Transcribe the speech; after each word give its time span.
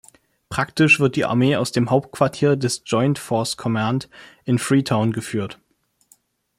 Praktisch 0.49 0.99
wird 0.99 1.15
die 1.15 1.25
Armee 1.25 1.57
aus 1.57 1.71
dem 1.73 1.91
"Hauptquartier 1.91 2.55
des 2.55 2.81
Joint 2.87 3.19
Force 3.19 3.55
Command" 3.55 4.09
in 4.45 4.57
Freetown 4.57 5.11
geführt. 5.13 5.59